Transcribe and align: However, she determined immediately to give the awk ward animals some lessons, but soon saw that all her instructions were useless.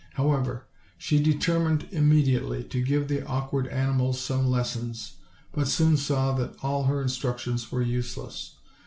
However, 0.15 0.65
she 0.97 1.21
determined 1.21 1.85
immediately 1.91 2.63
to 2.63 2.81
give 2.81 3.07
the 3.07 3.23
awk 3.23 3.53
ward 3.53 3.67
animals 3.67 4.19
some 4.19 4.47
lessons, 4.47 5.17
but 5.51 5.67
soon 5.67 5.95
saw 5.95 6.33
that 6.37 6.55
all 6.63 6.85
her 6.85 7.03
instructions 7.03 7.71
were 7.71 7.83
useless. 7.83 8.55